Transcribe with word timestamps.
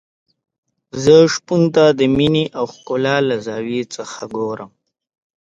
زه 1.03 1.15
شپون 1.33 1.61
ته 1.75 1.83
د 1.99 2.01
مينې 2.17 2.45
او 2.57 2.65
ښکلا 2.73 3.15
له 3.29 3.35
زاویې 3.45 3.83
څخه 3.95 4.19
ګورم. 4.35 4.71